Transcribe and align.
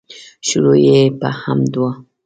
شروع 0.47 0.77
یې 0.85 0.99
په 1.19 1.27
حمد 1.39 1.67
ده. 1.73 1.87